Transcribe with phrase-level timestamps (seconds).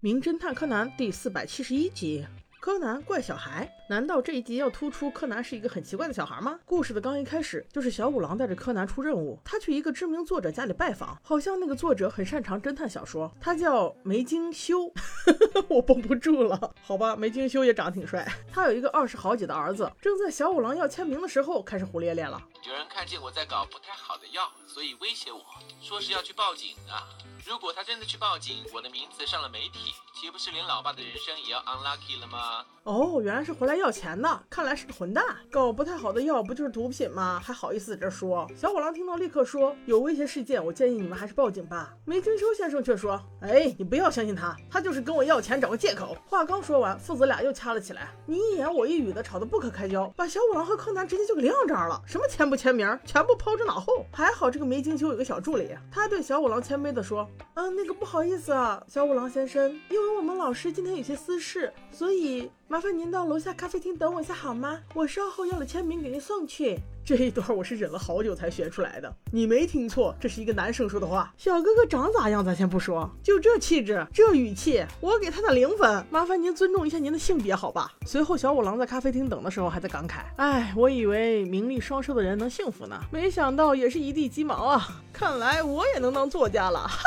[0.00, 2.24] 名侦探柯南第四百七十一集：
[2.60, 3.68] 柯南怪小孩。
[3.90, 6.60] 难道这一集要突出柯南是一个很奇怪的小孩吗？
[6.64, 14.92] 故事的刚一开始，就是小五郎带着柯南出任务，他去一个知名作者家里拜访，好像那个作者很擅长侦探小说，他叫梅京修，
[15.68, 18.24] 我绷不住了，好吧，梅京修也长得挺帅。
[18.52, 22.40] 他有一个二十好几的儿子，正在小五郎要签名的时候开始胡咧咧了。
[22.64, 24.48] 有人看见我在搞不太好的药，
[24.78, 25.40] 所以威胁我
[25.82, 27.02] 说是要去报警啊。
[27.44, 32.64] 如果他真的去报警，我的名字上了媒体，岂不是连老爸的人生也要 unlucky 了吗？
[32.84, 35.24] 哦，原来是回来要钱的，看来是个混蛋。
[35.50, 37.40] 搞不太好的药不就是毒品吗？
[37.42, 38.46] 还好意思在这说？
[38.54, 52.02] 小五郎听到立刻说：“有威胁事件，我建议你们还是报警吧。”梅津修先生却说：“哎，你不要相信他，他就是跟我要钱找个借口。”话刚说完，父子俩又掐了起来，你一言我一语的，吵得不可开交，把小五郎和柯南直接就给晾这儿了。
[52.06, 54.04] 什么签不签名，全部抛之脑后。
[54.12, 64.78] 还好这个梅金秋有个小助理，他对小五郎谦卑地说：“嗯，那个不好意思啊，小五郎先生，因为我们老师今天有些私事，所以。”麻烦您到楼下咖啡厅等我一下好吗？
[64.94, 66.78] 我稍后要了签名给您送去。
[67.08, 71.32] 这一段我是忍了好久才学出来的，你没听错，这是一个男生说的话。
[71.38, 76.04] 小哥哥长咋样咱先不说，就这气质，这语气，我给他打零分。
[76.10, 77.90] 麻烦您尊重一下您的性别好吧？
[78.04, 84.86] 随后小五郎在咖啡厅等的时候还在感慨，哎，我以为名利双收的人能幸福呢，没想到也是一地鸡毛啊。
[85.10, 86.98] 看来我也能当作家了，哈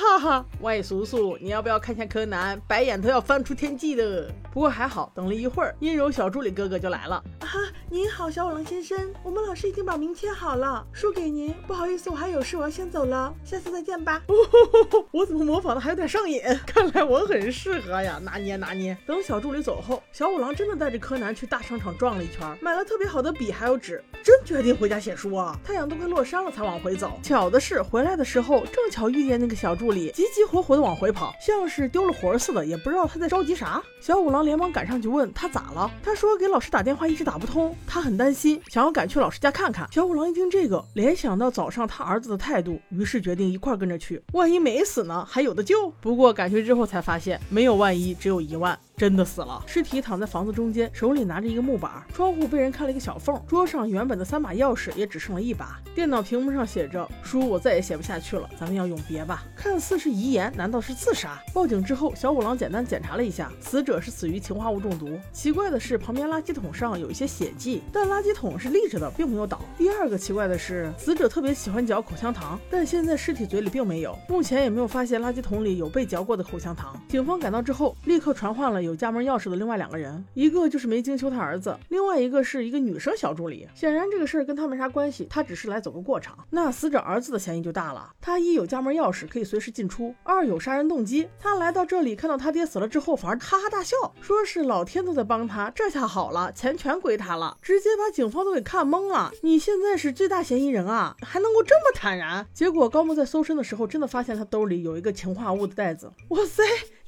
[0.00, 0.46] 哈哈哈！
[0.62, 2.58] 外叔叔，你要不要看下柯南？
[2.66, 4.32] 白眼都要翻出天际的。
[4.52, 7.22] 不过还好，等了一会儿，阴柔小助理哥哥就来了。
[7.40, 7.46] 啊，
[7.88, 11.54] 您好，小五郎先生，我们老师已经把名签好了，书给您。
[11.66, 14.20] 不好意思，我还有事，我要先走了，下次再见吧。
[15.12, 16.42] 我怎么模仿的还有点上瘾？
[16.66, 18.96] 看来我很适合呀，拿捏拿捏。
[19.06, 25.56] 等小助理走后，小五郎真的带着柯南去大商场转了一圈，买了特别好的笔还有纸，真决定回家写书啊。
[25.64, 27.20] 太阳都快落山了才往回走。
[27.22, 33.80] 巧的是，回来的时候正巧遇见那个小助理，急急火火的往回跑，像是丢了魂似的，也不知道他在着急啥。
[34.00, 34.40] 小五郎。
[34.40, 35.90] 连忙赶上去问他咋了？
[36.02, 39.88] 他说给老师打电话一直打不通，他很担心，想要赶去老师家看看。
[39.90, 44.22] 小五郎一听这个，联想到早上他儿子的态度，于是决定一块跟着去。
[44.32, 45.88] 万一没死呢，还有的救。
[46.00, 48.78] 不过赶去之后才发现，没有万一，只有一万。
[49.00, 59.42] 真的死了，尸体躺在房子中间，手里拿着一个木板，窗户被人开了一个小缝，桌上原本的三把钥匙也只剩了一把，电脑屏幕上写着书，我再也写不下去了，咱们要永别吧。
[59.56, 61.40] 看似是遗言，难道是自杀？
[61.54, 65.18] 报警之后，小五郎简单检查了一下，死者是死于氰化物中毒。
[65.32, 69.62] 奇怪的是，旁边垃圾桶上有一些血迹，但垃圾桶是立着的，并没有倒。
[69.78, 76.94] 第二个奇怪的是，死者特别喜欢嚼口香糖，但现在尸体嘴里并没有，目前也没有发现垃圾桶里有被嚼过的口香糖。
[77.08, 78.89] 警方赶到之后，立刻传唤了有。
[78.90, 83.68] 有家门钥匙的另外两个人，一个就是梅京修他儿子，另外一个是一个女生小助理。
[83.72, 86.36] 显然这个事儿跟他没啥关系，他只是来走个过场。
[86.50, 91.28] 那死者儿子的嫌疑就大了，他一有家门钥匙可以随时进出，二有杀人动机。
[91.38, 99.30] 他来到这里看到他爹死了之后，反而哈哈大笑，说是老天都在帮他，这下好了，钱全归他了，直接把警方都给看懵了。
[99.42, 102.44] 你现在是最大嫌疑人啊，还能够这么坦然？
[102.52, 106.10] 结果高木在搜身的时候，真的发现他兜里有一个氰化物的袋子。
[106.30, 106.64] 哇塞！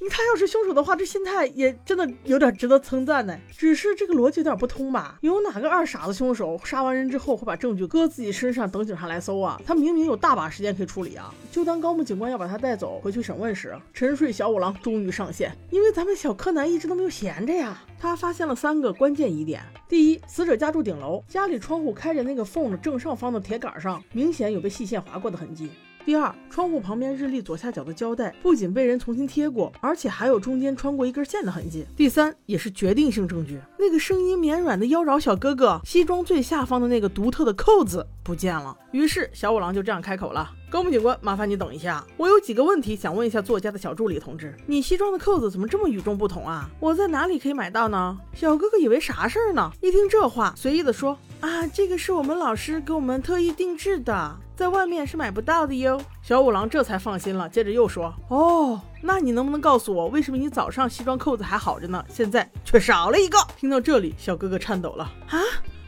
[0.09, 3.37] 他要是凶手的话，这心态也真的有点值得称赞呢。
[3.51, 5.17] 只是这个逻辑有点不通吧？
[5.21, 9.59] 有哪个二傻子凶手杀完人之后会把证据搁自己身上等警察来搜啊？
[9.65, 11.33] 他明明有大把时间可以处理啊！
[11.51, 15.55] 就当高木警官要把他带走回去审问时，沉睡小五郎终于上线。
[15.69, 25.69] 因为咱们小柯南一直都没有闲着呀，他发现了三个关键疑点：第一，死者家住顶楼，家里窗户开着那个缝的正上方的铁杆上明显有被细线划过的痕迹。
[26.05, 31.85] 第二，窗户旁边日历左下角的胶带不仅被人重新贴过，而且还有中间穿过一根线的痕迹。
[31.95, 38.77] 第三，也是决定性证据，那个声音绵软的妖娆小哥哥西装最下方的那个独特的扣子不见了。
[38.91, 46.69] 于是小五郎就这样开口了：“高木警官，麻烦你等一下，我有几个问题想问一下作家的小助理同志，你西装的扣子怎么这么与众不同啊？
[46.81, 49.71] 我在哪里可以买到呢？”小哥哥以为啥事儿呢？
[49.79, 57.49] 一听这话，随意的说：“啊，这个是我们老师给我们特意定制的。”在外面是买不到的哟，小五郎这才放心了。
[57.49, 65.39] 接着又说：“哦，那你能不能告诉我，为什么你早上西装扣子还好着呢，现在却少了一个？”听到这里，小哥哥颤抖了啊。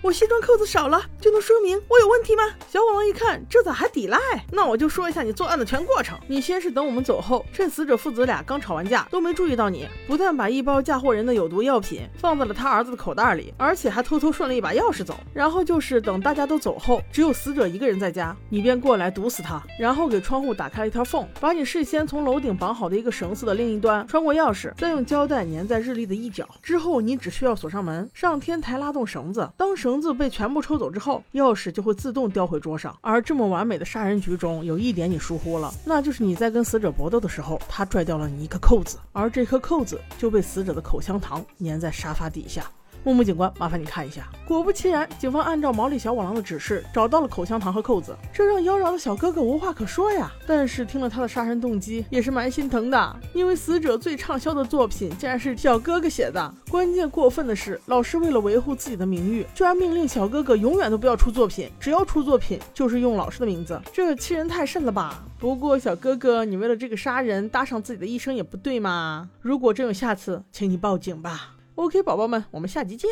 [0.06, 2.44] 我西装扣子少了，就能说明我有问题吗？
[2.70, 4.20] 小五郎一看，这咋还抵赖？
[4.52, 6.16] 那我就说一下你作案的全过程。
[6.28, 15.20] 你先是等我们走后，趁死者父子俩刚吵完架，都没注意到你，不但把一包嫁祸人的有毒药品放在了他儿子的口袋里，而且还偷偷顺了一把钥匙走。
[15.34, 26.48] 然后就是等大家都走后，只有死者一个人在家，你便过来毒死他，然后给窗户打开了一条缝，把你事先从楼顶绑好的一个绳子的另一端穿过钥匙，再用胶带粘在日历的一角。
[26.62, 29.95] 之后你只需要锁上门，上天台拉动绳子，当绳。
[29.96, 32.94] 绳子被全部抽走之后，钥匙就会自动掉回桌上。
[33.00, 42.70] 而这么完美的杀人局中，有一点你疏忽了，那就是你在跟死者搏斗的时候，他拽掉了你一颗扣子，而这颗扣子就被死者的口香糖粘在沙发底下。
[43.06, 44.28] 木木警官，麻烦你看一下。
[44.48, 50.32] 果不其然，警方按照毛利小五郎的指示找到了口香糖和扣子，这让妖娆的小哥哥无话可说呀。
[50.48, 56.52] 但是听了他的杀人动机，也是蛮心疼的，因为死者最畅销的作品竟然是小哥哥写的。
[56.68, 65.24] 关键过分的是，老师为了维护自己的名誉，居然命令小哥哥永远都不要出作品，只要出作品就是用老师的名字，这欺人太甚了吧？
[65.38, 69.30] 不过小哥哥，你为了这个杀人搭上自己的一生也不对嘛。
[69.42, 71.52] 如果真有下次，请你报警吧。
[71.76, 73.10] OK，宝宝们，我们下集见。